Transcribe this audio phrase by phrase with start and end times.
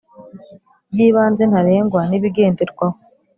[0.91, 2.97] Ry ibanze ntarengwa n ibigenderwaho